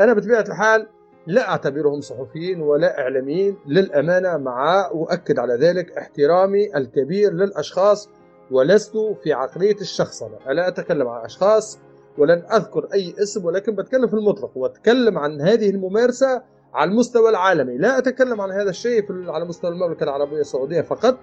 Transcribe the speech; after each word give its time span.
أنا 0.00 0.12
بطبيعة 0.14 0.44
الحال 0.48 0.86
لا 1.26 1.48
أعتبرهم 1.48 2.00
صحفيين 2.00 2.60
ولا 2.62 3.00
إعلاميين 3.00 3.56
للأمانة 3.66 4.36
مع 4.36 4.86
اؤكد 4.86 5.38
على 5.38 5.54
ذلك 5.54 5.98
احترامي 5.98 6.76
الكبير 6.76 7.32
للأشخاص 7.32 8.08
ولست 8.50 8.96
في 9.22 9.32
عقلية 9.32 9.76
الشخص 9.80 10.22
أنا. 10.22 10.52
لا 10.52 10.68
أتكلم 10.68 11.08
عن 11.08 11.24
أشخاص 11.24 11.78
ولن 12.18 12.42
أذكر 12.52 12.88
أي 12.94 13.14
اسم 13.22 13.44
ولكن 13.44 13.74
بتكلم 13.74 14.06
في 14.06 14.14
المطلق 14.14 14.50
وأتكلم 14.56 15.18
عن 15.18 15.40
هذه 15.40 15.70
الممارسة 15.70 16.42
على 16.74 16.90
المستوى 16.90 17.30
العالمي. 17.30 17.78
لا 17.78 17.98
أتكلم 17.98 18.40
عن 18.40 18.50
هذا 18.50 18.70
الشيء 18.70 19.30
على 19.30 19.44
مستوى 19.44 19.70
المملكة 19.70 20.04
العربية 20.04 20.40
السعودية 20.40 20.80
فقط 20.80 21.18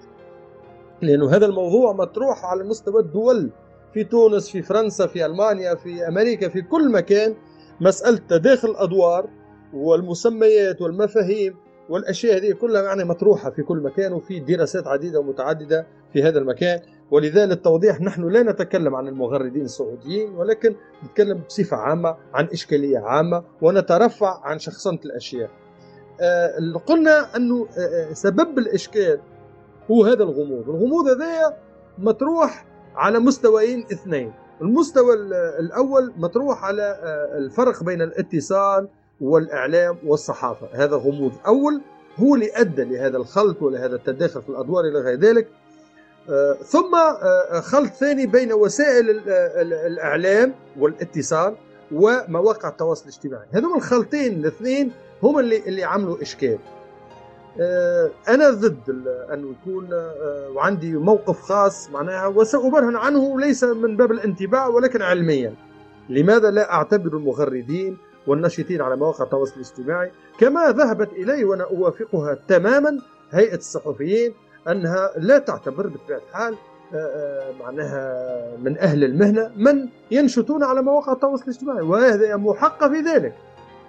لأنه 1.02 1.30
هذا 1.30 1.46
الموضوع 1.46 1.94
مطروح 1.94 2.46
على 2.46 2.64
مستوى 2.64 3.02
الدول 3.02 3.50
في 3.94 4.04
تونس 4.04 4.50
في 4.50 4.62
فرنسا 4.62 5.08
في 5.08 5.26
ألمانيا 5.26 5.76
في 5.76 6.08
أمريكا 6.08 6.50
في 6.50 6.62
كل 6.62 6.92
مكان 6.92 7.36
مسألة 7.82 8.18
تداخل 8.30 8.70
الأدوار 8.70 9.30
والمسميات 9.74 10.82
والمفاهيم 10.82 11.56
والأشياء 11.90 12.38
هذه 12.38 12.52
كلها 12.52 12.84
يعني 12.84 13.04
مطروحة 13.04 13.50
في 13.50 13.64
كل 13.64 13.78
مكان 13.78 14.14
وفي 14.14 14.40
دراسات 14.40 14.88
عديدة 14.88 15.20
ومتعددة 15.20 15.88
في 16.14 16.24
هذا 16.24 16.40
المكان. 16.40 16.80
ولذا 17.12 17.46
للتوضيح 17.46 18.02
نحن 18.02 18.30
لا 18.30 18.44
نتكلم 18.44 18.96
عن 18.96 19.08
المغردين 19.08 19.66
السعوديين 19.66 20.36
ولكن 20.36 20.76
نتكلم 21.04 21.38
بصفة 21.38 21.78
عامة 21.78 22.16
عن 22.34 22.46
إشكالية 22.54 23.00
عامة 23.00 23.44
ونترفع 23.62 24.40
عن 24.44 24.60
شخصنة 24.60 25.00
الأشياء. 25.06 25.50
آه 26.22 26.74
قلنا 26.86 27.36
أنه 27.36 27.68
آه, 27.78 28.10
آه، 28.10 28.14
سبب 28.14 28.58
الإشكال 28.58 29.20
هو 29.92 30.04
هذا 30.04 30.24
الغموض، 30.24 30.70
الغموض 30.70 31.08
هذا 31.08 31.58
مطروح 31.98 32.66
على 32.96 33.20
مستويين 33.20 33.86
اثنين، 33.92 34.34
المستوى 34.62 35.14
الأول 35.60 36.14
مطروح 36.18 36.64
على 36.66 36.84
آه، 36.84 37.38
الفرق 37.38 37.84
بين 37.84 38.02
الاتصال 38.02 38.88
والإعلام 39.22 39.98
والصحافة، 40.06 40.68
هذا 40.74 40.96
غموض 40.96 41.32
أول. 41.48 41.82
هو 42.18 42.36
اللي 42.36 42.50
أدى 42.56 42.84
لهذا 42.84 43.18
الخلط 43.18 43.62
ولهذا 43.62 43.96
التداخل 43.96 44.42
في 44.42 44.50
الأدوار 44.50 44.86
إلى 44.86 45.00
غير 45.00 45.20
ذلك. 45.20 45.48
آه، 46.30 46.54
ثم 46.54 46.96
آه، 46.96 47.60
خلط 47.60 47.92
ثاني 47.92 48.26
بين 48.28 48.54
وسائل 48.54 49.22
الإعلام 49.88 50.54
والاتصال 50.80 51.56
ومواقع 51.92 52.70
التواصل 52.70 53.04
الاجتماعي. 53.04 53.46
هذول 53.52 53.76
الخلطين 53.76 54.34
الاثنين 54.34 54.92
هم 55.24 55.40
اللي 55.40 55.58
اللي 55.58 55.84
عملوا 55.84 56.22
إشكال. 56.22 56.54
آه، 56.54 56.83
أنا 58.30 58.50
ضد 58.50 59.08
انه 59.34 59.56
يكون 59.62 59.90
وعندي 60.56 60.94
موقف 60.94 61.42
خاص 61.42 61.90
معناها 61.90 62.28
وسأبرهن 62.28 62.96
عنه 62.96 63.40
ليس 63.40 63.64
من 63.64 63.98
باب 63.98 64.12
الانتباع 64.12 64.68
ولكن 64.68 65.02
علميا. 65.02 65.54
لماذا 66.10 66.52
لا 66.52 66.74
أعتبر 66.74 67.18
المغردين 67.18 67.98
والناشطين 68.28 68.82
على 68.82 68.96
مواقع 68.96 69.24
التواصل 69.24 69.54
الاجتماعي 69.56 70.12
كما 70.40 70.72
ذهبت 70.72 71.12
اليه 71.14 71.46
وأنا 71.46 71.64
أوافقها 71.64 72.38
تماما 72.48 73.00
هيئة 73.32 73.56
الصحفيين 73.56 74.34
أنها 74.68 75.12
لا 75.18 75.38
تعتبر 75.38 75.88
بطبيعه 75.88 76.22
الحال 76.30 76.56
آه، 76.94 76.98
آه، 76.98 77.52
معناها 77.60 78.58
من 78.64 78.78
أهل 78.78 79.04
المهنة 79.04 79.52
من 79.56 79.90
ينشطون 80.12 80.64
على 80.64 80.82
مواقع 80.82 81.14
التواصل 81.14 81.44
الاجتماعي 81.44 81.82
وهي 81.82 82.38
محقة 82.38 82.90
في 82.90 83.00
ذلك 83.00 83.34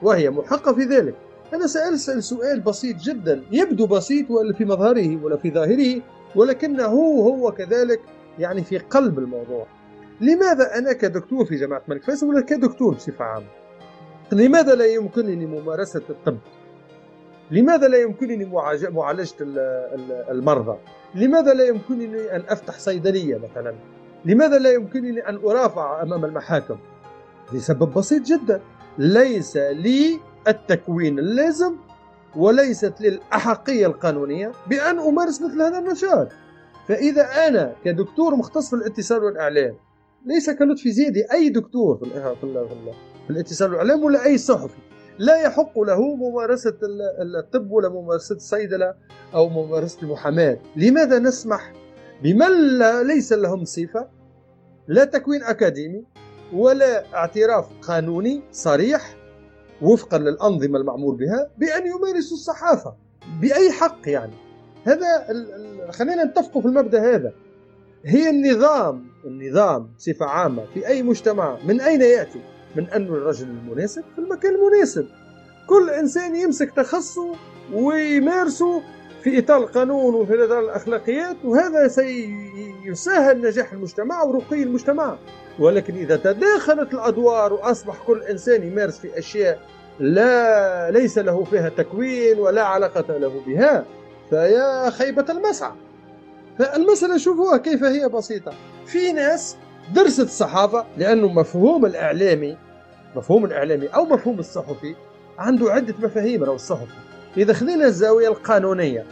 وهي 0.02 0.30
محقة 0.30 0.72
في 0.72 0.82
ذلك. 0.82 1.14
أنا 1.52 1.66
ساسال 1.66 2.22
سؤال 2.22 2.60
بسيط 2.60 2.96
جدا. 2.96 3.42
يبدو 3.52 3.86
بسيط 3.86 4.30
ولا 4.30 4.52
في 4.52 4.64
مظهره 4.64 5.24
ولا 5.24 5.36
في 5.36 5.50
ظاهره 5.50 6.02
ولكنه 6.36 6.84
هو 6.84 7.52
كذلك 7.52 8.00
يعني 8.38 8.64
في 8.64 8.78
قلب 8.78 9.18
الموضوع. 9.18 9.66
لماذا 10.20 10.78
أنا 10.78 10.92
كدكتور 10.92 11.44
في 11.44 11.56
جامعة 11.56 11.82
الملك 11.88 12.02
فيصل 12.02 12.26
ولا 12.26 12.40
كدكتور 12.40 12.94
بصفة 12.94 13.24
عامة؟ 13.24 13.46
لماذا 14.32 14.74
لا 14.74 14.86
يمكنني 14.86 15.46
ممارسة 15.46 16.02
الطب؟ 16.10 16.38
لماذا 17.50 17.88
لا 17.88 17.98
يمكنني 17.98 18.44
معالجة 18.90 19.28
المرضى؟ 20.30 20.76
لماذا 21.14 21.54
لا 21.54 21.64
يمكنني 21.64 22.36
أن 22.36 22.42
أفتح 22.48 22.78
صيدلية 22.78 23.36
مثلا؟ 23.36 23.74
لماذا 24.24 24.58
لا 24.58 24.72
يمكنني 24.72 25.28
أن 25.28 25.36
أرافع 25.36 26.02
أمام 26.02 26.24
المحاكم؟ 26.24 26.76
لسبب 27.52 27.94
بسيط 27.94 28.22
جدا. 28.22 28.60
ليس 28.98 29.56
لي 29.56 30.20
التكوين 30.48 31.18
اللازم 31.18 31.76
وليست 32.36 33.00
لي 33.00 33.08
الأحقية 33.08 33.86
القانونية 33.86 34.52
بأن 34.66 34.98
أمارس 34.98 35.42
مثل 35.42 35.62
هذا 35.62 35.78
النشاط 35.78 36.28
فإذا 36.88 37.22
أنا 37.48 37.72
كدكتور 37.84 38.34
مختص 38.36 38.70
في 38.70 38.76
الاتصال 38.76 39.24
والإعلام 39.24 39.74
ليس 40.26 40.50
كلطفي 40.50 40.92
زيدي 40.92 41.32
أي 41.32 41.48
دكتور 41.48 41.96
في, 41.96 42.34
في 43.26 43.30
الاتصال 43.30 43.70
والإعلام 43.70 44.04
ولا 44.04 44.24
أي 44.24 44.38
صحفي 44.38 44.78
لا 45.18 45.36
يحق 45.36 45.78
له 45.80 46.16
ممارسة 46.16 46.78
الطب 47.38 47.70
ولا 47.70 47.88
ممارسة 47.88 48.34
الصيدلة 48.34 48.94
أو 49.34 49.48
ممارسة 49.48 50.02
المحاماة. 50.02 50.58
لماذا 50.76 51.18
نسمح 51.18 51.72
بمن 52.22 52.78
ليس 53.06 53.32
لهم 53.32 53.64
صفة؟ 53.64 54.08
لا 54.88 55.04
تكوين 55.04 55.42
أكاديمي 55.42 56.04
ولا 56.52 57.14
اعتراف 57.14 57.66
قانوني 57.82 58.42
صريح؟ 58.52 59.16
وفقا 59.84 60.18
للأنظمة 60.18 60.78
المعمول 60.78 61.16
بها 61.16 61.50
بأن 61.58 61.86
يمارسوا 61.86 62.36
الصحافة 62.36 62.94
بأي 63.40 63.72
حق 63.72 63.98
يعني. 64.06 64.32
هذا 64.84 65.26
خلينا 65.90 66.24
نتفقوا 66.24 66.62
في 66.62 66.68
المبدأ 66.68 67.14
هذا. 67.14 67.32
هي 68.04 68.30
النظام 68.30 69.04
النظام 69.24 69.88
بصفة 69.98 70.26
عامة 70.26 70.64
في 70.74 70.86
أي 70.86 71.02
مجتمع 71.02 71.58
من 71.64 71.80
أين 71.80 72.02
يأتي؟ 72.02 72.40
من 72.76 72.86
أنه 72.86 73.08
الرجل 73.14 73.46
المناسب 73.46 74.02
في 74.14 74.18
المكان 74.20 74.54
المناسب. 74.54 75.06
كل 75.68 75.90
إنسان 75.90 76.36
يمسك 76.36 76.70
تخصصه 76.70 77.34
ويمارسه 77.72 78.82
في 79.22 79.38
إطار 79.38 79.56
القانون 79.56 80.14
وفي 80.14 80.44
إطار 80.44 80.60
الأخلاقيات 80.60 81.36
وهذا 81.44 81.88
سيسهل 82.92 83.40
نجاح 83.46 83.72
المجتمع 83.72 84.22
ورقي 84.22 84.62
المجتمع. 84.62 85.16
ولكن 85.58 85.94
إذا 85.94 86.16
تداخلت 86.16 86.94
الأدوار 86.94 87.52
وأصبح 87.52 88.02
كل 88.06 88.22
إنسان 88.22 88.62
يمارس 88.62 88.98
في 88.98 89.18
أشياء 89.18 89.60
لا 90.00 90.90
ليس 90.90 91.18
له 91.18 91.44
فيها 91.44 91.68
تكوين 91.68 92.38
ولا 92.38 92.62
علاقة 92.62 93.18
له 93.18 93.42
بها 93.46 93.84
فيا 94.30 94.90
خيبة 94.90 95.24
المسعى. 95.30 95.72
فالمسألة 96.58 97.16
شوفوها 97.16 97.56
كيف 97.56 97.84
هي 97.84 98.08
بسيطة. 98.08 98.52
في 98.86 99.12
ناس 99.12 99.56
درست 99.94 100.20
الصحافة 100.20 100.86
لأنه 100.96 101.28
مفهوم 101.28 101.86
الإعلامي 101.86 102.56
مفهوم 103.16 103.44
الإعلامي 103.44 103.86
أو 103.86 104.04
مفهوم 104.04 104.38
الصحفي 104.38 104.94
عنده 105.38 105.72
عدة 105.72 105.94
مفاهيم 106.02 106.44
لو 106.44 106.54
الصحفي. 106.54 106.94
إذا 107.36 107.52
خذينا 107.52 107.86
الزاوية 107.86 108.28
القانونية 108.28 109.04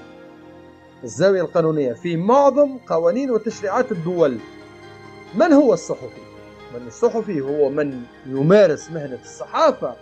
الزاوية 1.04 1.40
القانونية 1.40 1.92
في 1.92 2.16
معظم 2.16 2.78
قوانين 2.86 3.30
وتشريعات 3.30 3.92
الدول. 3.92 4.38
من 5.34 5.52
هو 5.52 5.72
الصحفي؟ 5.72 6.22
من 6.74 6.86
الصحفي 6.86 7.40
هو 7.40 7.68
من 7.68 8.02
يمارس 8.26 8.90
مهنة 8.90 9.18
الصحافة 9.22 9.94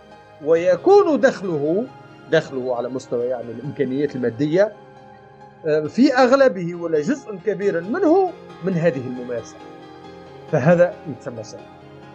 ويكون 0.45 1.19
دخله 1.19 1.85
دخله 2.31 2.75
على 2.75 2.89
مستوى 2.89 3.25
يعني 3.25 3.51
الإمكانيات 3.51 4.15
المادية 4.15 4.73
آه، 5.65 5.87
في 5.87 6.13
أغلبه 6.13 6.75
ولا 6.75 6.99
جزء 6.99 7.35
كبير 7.45 7.81
منه 7.81 8.31
من 8.63 8.73
هذه 8.73 9.07
الممارسة. 9.07 9.55
فهذا 10.51 10.93
يتسمى 11.09 11.43
سهل 11.43 11.61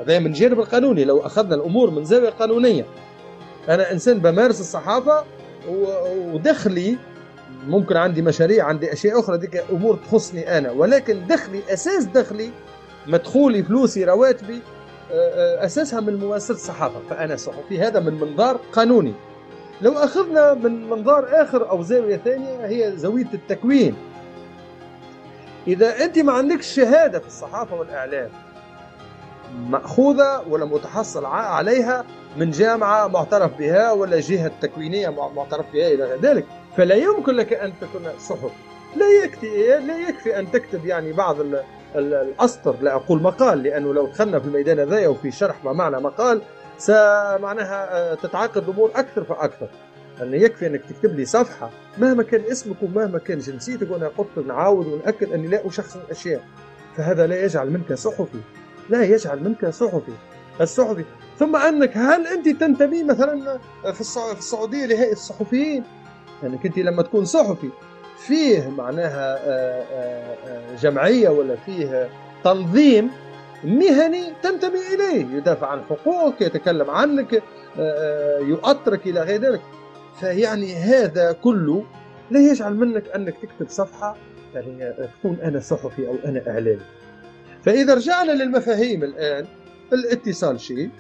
هذا 0.01 0.19
من 0.19 0.27
الجانب 0.27 0.61
القانوني. 0.61 1.05
لو 1.05 1.21
أخذنا 1.21 1.55
الأمور 1.55 1.91
من 1.91 2.05
زاوية 2.05 2.31
قانونية 2.31 2.87
أنا 3.69 3.93
إنسان 3.93 4.19
بمارس 4.19 4.61
الصحافة 4.61 5.25
ودخلي 5.69 6.97
ممكن 7.67 7.97
عندي 7.97 8.23
مشاريع 8.23 8.65
عندي 8.67 8.93
أشياء 8.93 9.21
أخرى 9.21 9.39
ديك 9.39 9.65
أمور 9.71 9.97
تخصني 9.97 10.59
أنا. 10.59 10.71
ولكن 10.71 11.27
دخلي 11.27 11.63
أساس 11.73 12.05
دخلي 12.05 12.51
مدخولي 13.07 13.63
فلوسي 13.63 14.05
رواتبي 14.05 14.61
أساسها 15.65 16.01
من 16.01 16.17
ممارسة 16.17 16.55
الصحافة. 16.55 17.01
فأنا 17.11 17.37
صحفي 17.37 17.81
هذا 17.81 18.01
من 18.01 18.15
منظار 18.15 18.61
قانوني. 18.73 19.13
لو 19.83 19.93
أخذنا 19.93 20.55
من 20.55 20.91
منظار 20.91 21.27
آخر 21.31 21.71
أو 21.71 21.83
زاوية 21.83 22.17
ثانية 22.17 22.67
هي 22.67 22.97
زاوية 22.97 23.29
التكوين. 23.35 23.97
إذا 25.67 26.05
أنت 26.05 26.19
ما 26.19 26.33
عندكش 26.33 26.67
شهادة 26.67 27.19
في 27.19 27.27
الصحافة 27.27 27.77
والإعلام 27.77 28.31
مأخوذة 29.69 30.43
ولا 30.49 30.65
متحصل 30.65 31.25
عليها 31.25 32.05
من 32.37 32.51
جامعة 32.51 33.09
معترف 33.09 33.59
بها 33.59 33.93
ولا 33.93 34.21
جهة 34.21 34.53
تكوينية 34.61 35.09
معترف 35.09 35.67
بها 35.73 35.89
إلى 35.89 36.05
غير 36.05 36.21
ذلك. 36.21 36.45
فلا 36.77 36.95
يمكن 36.95 37.35
لك 37.35 37.53
أن 37.53 37.73
تكون 37.81 38.19
صحف. 38.19 38.51
لا 38.97 39.25
يكفي 39.25 39.47
لا 39.87 40.09
يكفي 40.09 40.39
أن 40.39 40.51
تكتب 40.51 40.87
يعني 40.87 41.13
بعض 41.13 41.37
الأسطر. 41.97 42.77
لا 42.81 42.95
أقول 42.95 43.23
مقال 43.23 43.63
لأنه 43.63 43.95
لو 43.95 44.07
دخلنا 44.07 44.39
في 44.39 44.47
الميدان 44.47 44.79
هذايا 44.79 45.09
وفي 45.09 45.31
شرح 45.31 45.65
ما 45.65 45.73
معنى 45.73 45.97
مقال 45.97 46.43
سمعناها 46.79 48.13
آه، 48.13 48.15
تتعقد 48.15 48.63
الأمور 48.69 48.91
أكثر 48.95 49.25
فأكثر. 49.25 49.69
أن 50.23 50.35
يكفي 50.35 50.67
أنك 50.67 50.83
تكتب 50.85 51.17
لي 51.17 51.25
صفحة 51.25 51.71
مهما 51.99 52.23
كان 52.23 52.41
اسمك 52.51 52.77
ومهما 52.83 53.19
كان 53.19 53.39
جنسيتك 53.39 53.91
وأنا 53.91 54.11
قلت 54.19 54.47
نعاود 54.47 54.87
ونأكد 54.87 55.33
أني 55.33 55.47
لا 55.49 55.67
أشخص 55.67 55.97
الأشياء. 55.97 56.41
فهذا 56.97 57.27
لا 57.27 57.45
يجعل 57.45 57.71
منك 57.71 57.93
صحفي. 57.93 58.41
لا 58.91 59.03
يجعل 59.05 59.45
منك 59.45 59.69
صحفي. 59.69 60.13
الصحفي 60.61 61.05
ثم 61.39 61.57
أنك 61.57 61.97
هل 61.97 62.27
أنت 62.27 62.49
تنتمي 62.49 63.03
مثلا 63.03 63.59
في 63.93 64.01
السعودية 64.39 64.87
لهيئة 64.87 65.13
الصحفيين؟ 65.13 65.85
يعني 66.43 66.59
انت 66.65 66.79
لما 66.79 67.03
تكون 67.03 67.25
صحفي 67.25 67.71
فيه 68.19 68.69
معناها 68.69 69.37
آه، 69.37 69.83
آه، 69.83 70.37
آه، 70.47 70.77
جمعية 70.77 71.29
ولا 71.29 71.57
فيه 71.57 72.09
تنظيم 72.45 73.11
مهني 73.65 74.33
تنتمي 74.43 74.79
إليه 74.95 75.37
يدافع 75.37 75.67
عن 75.67 75.83
حقوقك 75.83 76.41
يتكلم 76.41 76.91
عنك 76.91 77.43
يؤطرك 78.41 79.07
إلى 79.07 79.21
غير 79.21 79.41
ذلك. 79.41 79.61
فيعني 80.21 80.75
هذا 80.75 81.33
كله 81.33 81.85
لا 82.31 82.41
يجعل 82.41 82.75
منك 82.75 83.09
أنك 83.09 83.35
تكتب 83.43 83.69
صفحة 83.69 84.17
يعني 84.55 84.93
تكون 85.19 85.39
أنا 85.43 85.61
صحفي 85.61 86.09
أو 86.09 86.15
أنا 86.25 86.43
إعلامي. 86.49 86.81
فإذا 87.63 87.95
رجعنا 87.95 88.33
للمفاهيم 88.33 89.05
الآن 89.05 89.47
الاتصال 89.93 90.61
شيء. 90.61 90.91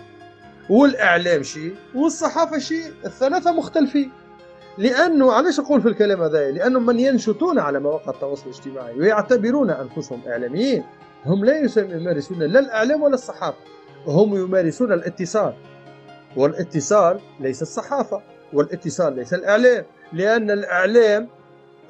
والإعلام 0.71 1.43
شيء 1.43 1.75
والصحافة 1.95 2.59
شيء 2.59 2.93
الثلاثة 3.05 3.53
مختلفين. 3.53 4.13
لأنه 4.79 5.33
علاش 5.33 5.61
أقول 5.61 5.83
في 5.83 5.89
الكلام 5.89 6.23
هذا 6.23 6.51
لأنه 6.51 6.81
من 6.81 7.01
ينشطون 7.01 7.59
على 7.59 7.81
مواقع 7.81 8.13
التواصل 8.13 8.45
الاجتماعي 8.51 8.95
ويعتبرون 9.01 9.71
أنفسهم 9.71 10.21
إعلاميين. 10.27 10.85
هم 11.27 11.45
لا 11.45 11.59
يمارسون 11.77 12.39
لا 12.39 12.61
الإعلام 12.61 13.03
ولا 13.03 13.15
الصحافة. 13.15 13.59
هم 14.07 14.37
يمارسون 14.37 14.93
الاتصال. 14.93 15.55
والاتصال 16.37 17.21
ليس 17.41 17.63
الصحافة 17.63 18.23
والاتصال 18.53 19.17
ليس 19.17 19.35
الإعلام. 19.35 19.85
لأن 20.13 20.51
الإعلام 20.51 21.29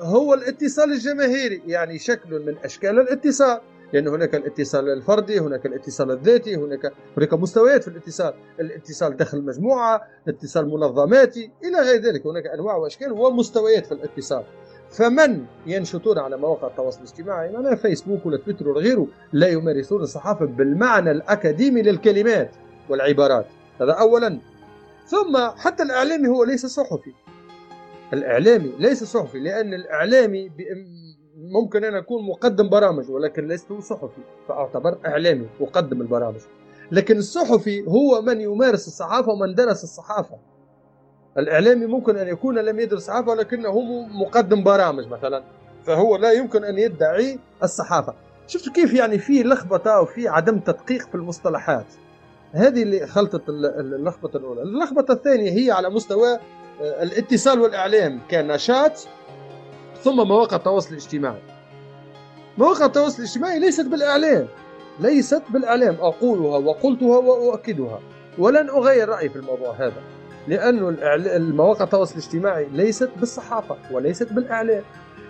هو 0.01 0.35
الاتصال 0.35 0.93
الجماهيري 0.93 1.63
يعني 1.67 1.99
شكل 1.99 2.43
من 2.47 2.55
أشكال 2.65 3.01
الاتصال. 3.01 3.61
لأن 3.93 4.09
هناك 4.09 4.35
الاتصال 4.35 4.89
الفردي 4.89 5.41
هناك 5.41 5.67
الاتصال 5.67 6.11
الذاتي 6.11 6.57
هناك 6.57 6.93
هناك 7.17 7.35
مستويات 7.35 7.83
في 7.83 7.89
الاتصال. 7.89 8.35
الاتصال 8.61 9.17
داخل 9.17 9.43
مجموعة 9.43 10.03
اتصال 10.29 10.69
منظماتي 10.69 11.51
إلى 11.65 11.79
غير 11.79 12.01
ذلك. 12.01 12.27
هناك 12.27 12.47
أنواع 12.47 12.77
وأشكال 12.77 13.13
ومستويات 13.13 13.87
في 13.87 13.93
الاتصال. 13.93 14.43
فمن 14.91 15.45
ينشطون 15.67 16.19
على 16.19 16.37
مواقع 16.37 16.69
التواصل 16.69 16.99
الاجتماعي؟ 16.99 17.53
معناها 17.53 17.75
فيسبوك 17.75 18.27
ولا 18.27 18.37
تويتر 18.37 18.69
ولا 18.69 18.81
غيره 18.81 19.07
لا 19.33 19.49
يمارسون 19.49 20.03
الصحافة 20.03 20.47
بالمعنى 20.47 21.11
الأكاديمي 21.11 21.83
للكلمات 21.83 22.51
والعبارات. 22.89 23.47
هذا 23.81 23.93
أولا. 23.93 24.39
ثم 25.07 25.37
حتى 25.57 25.83
الإعلامي 25.83 26.29
هو 26.29 26.45
ليس 26.45 26.67
صحفي. 26.67 27.13
الإعلامي 28.13 28.73
ليس 28.79 29.05
صحفي 29.05 29.39
لأن 29.39 29.75
الإعلامي 29.75 30.49
ممكن 31.53 31.85
أنا 31.85 31.99
أكون 31.99 32.27
مقدم 32.27 32.69
برامج 32.69 33.11
ولكن 33.11 33.49
لست 33.49 33.73
صحفي 33.73 34.21
فأعتبر 34.49 34.99
إعلامي 35.07 35.47
أقدم 35.61 36.01
البرامج. 36.01 36.41
لكن 36.93 37.17
الصحفي 37.19 37.87
هو 37.87 38.23
من 38.23 38.41
يمارس 38.41 38.87
الصحافة 38.87 39.33
ومن 39.33 39.55
درس 39.55 39.85
الصحافة. 39.85 40.37
الإعلامي 41.39 41.87
ممكن 41.87 42.17
أن 42.17 42.29
يكون 42.29 42.59
لم 42.59 42.81
يدرس 42.81 43.03
صحافة 43.03 43.31
ولكنه 43.31 43.81
مقدم 44.07 44.63
برامج 44.65 45.07
مثلا 45.09 45.43
فهو 45.85 46.17
لا 46.17 46.33
يمكن 46.33 46.65
أن 46.65 46.79
يدعي 46.79 47.39
الصحافة. 47.63 48.15
شفتوا 48.47 48.73
كيف 48.73 48.95
يعني 48.95 49.19
في 49.19 49.43
لخبطة 49.43 50.01
وفي 50.01 50.29
عدم 50.29 50.59
تدقيق 50.59 51.09
في 51.09 51.15
المصطلحات؟ 51.15 51.87
هذه 52.53 52.83
اللي 52.83 53.07
خلطت 53.07 53.49
اللخبطة 53.49 54.37
الأولى. 54.37 54.63
اللخبطة 54.63 55.13
الثانية 55.13 55.51
هي 55.51 55.71
على 55.71 55.91
مستوى 55.91 56.29
آه، 56.81 57.03
الاتصال 57.03 57.61
والإعلام. 57.61 58.21
كنشاط 58.31 59.09
ثم 60.05 60.17
مواقع 60.17 60.57
التواصل 60.57 60.91
الاجتماعي. 60.91 61.43
مواقع 62.59 62.87
التواصل 62.87 63.19
الاجتماعي 63.19 63.59
ليست 63.59 63.87
بالإعلام 63.87 64.47
ليست 65.01 65.43
بالإعلام. 65.51 65.95
أقولها 65.95 66.59
وقلتها 66.59 67.19
وأؤكدها. 67.19 68.01
ولن 68.39 68.69
أغير 68.71 69.09
رأيي 69.09 69.29
في 69.29 69.37
الموضوع 69.37 69.75
هذا 69.75 70.03
لأنه 70.49 70.97
المواقع 71.37 71.85
التواصل 71.85 72.13
الاجتماعي 72.15 72.67
ليست 72.73 73.11
بالصحافة 73.21 73.77
وليست 73.91 74.33
بالإعلام. 74.33 74.83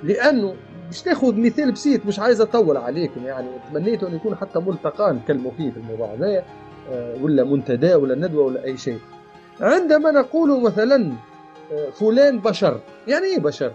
لأنه 0.02 0.54
مش 0.90 1.02
تاخذ 1.02 1.34
مثال 1.40 1.72
بسيط 1.72 2.06
مش 2.06 2.18
عايز 2.18 2.40
أطول 2.40 2.76
عليكم 2.76 3.26
يعني 3.26 3.48
تمنيت 3.70 4.02
أن 4.02 4.14
يكون 4.14 4.36
حتى 4.36 4.58
ملتقى 4.58 5.12
نتكلموا 5.12 5.50
فيه 5.56 5.70
في 5.70 5.76
الموضوع 5.76 6.14
هذا 6.14 6.44
آه، 6.90 7.16
ولا 7.22 7.44
منتدى 7.44 7.94
ولا 7.94 8.14
ندوة 8.14 8.44
ولا 8.44 8.64
أي 8.64 8.76
شيء. 8.76 8.98
عندما 9.60 10.10
نقول 10.10 10.62
مثلا 10.62 11.12
آه، 11.72 11.90
فلان 11.90 12.38
بشر. 12.38 12.80
يعني 13.08 13.24
إيه 13.26 13.38
بشر؟ 13.38 13.72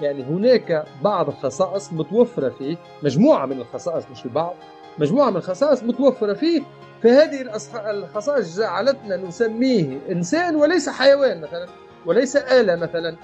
يعني 0.00 0.22
هناك 0.22 0.84
بعض 1.02 1.28
الخصائص 1.28 1.92
متوفرة 1.92 2.48
فيه 2.48 2.76
مجموعة 3.02 3.46
من 3.46 3.60
الخصائص 3.60 4.04
مش 4.10 4.24
البعض 4.24 4.54
مجموعة 4.98 5.30
من 5.30 5.36
الخصائص 5.36 5.82
متوفرة 5.82 6.32
فيه 6.32 6.62
فهذه 7.02 7.50
الخصائص 7.90 8.58
جعلتنا 8.58 9.16
نسميه 9.16 9.98
إنسان 10.10 10.56
وليس 10.56 10.88
حيوان 10.88 11.40
مثلا 11.40 11.66
وليس 12.06 12.36
آلة 12.36 12.76
مثلا. 12.76 13.16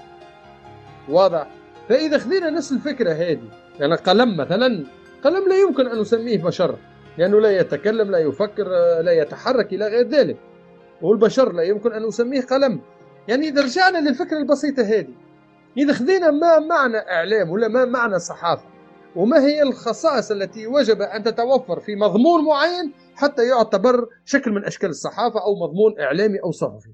واضح؟ 1.09 1.47
فإذا 1.89 2.17
خذينا 2.17 2.49
نفس 2.49 2.71
الفكرة 2.71 3.11
هذه 3.11 3.41
يعني 3.79 3.95
قلم 3.95 4.37
مثلا 4.37 4.85
قلم 5.23 5.49
لا 5.49 5.55
يمكن 5.55 5.87
أن 5.87 5.99
نسميه 5.99 6.37
بشر 6.37 6.75
لأنه 7.17 7.39
لا 7.39 7.51
يتكلم 7.59 8.11
لا 8.11 8.17
يفكر 8.17 8.67
لا 9.01 9.11
يتحرك 9.11 9.73
إلى 9.73 9.87
غير 9.87 10.07
ذلك 10.07 10.37
والبشر 11.01 11.53
لا 11.53 11.63
يمكن 11.63 11.93
أن 11.93 12.05
نسميه 12.05 12.41
قلم. 12.41 12.81
يعني 13.27 13.47
إذا 13.47 13.61
رجعنا 13.61 14.09
للفكرة 14.09 14.37
البسيطة 14.37 14.83
هذه 14.83 15.13
إذا 15.77 15.93
خذينا 15.93 16.31
ما 16.31 16.59
معنى 16.59 16.97
إعلام 16.97 17.49
ولا 17.49 17.67
ما 17.67 17.85
معنى 17.85 18.19
صحافة 18.19 18.63
وما 19.15 19.39
هي 19.39 19.61
الخصائص 19.63 20.31
التي 20.31 20.67
وجب 20.67 21.01
أن 21.01 21.23
تتوفر 21.23 21.79
في 21.79 21.95
مضمون 21.95 22.45
معين 22.45 22.93
حتى 23.15 23.47
يعتبر 23.47 24.07
شكل 24.25 24.51
من 24.51 24.65
أشكال 24.65 24.89
الصحافة 24.89 25.39
أو 25.43 25.55
مضمون 25.55 25.99
إعلامي 25.99 26.39
أو 26.43 26.51
صحفي؟ 26.51 26.93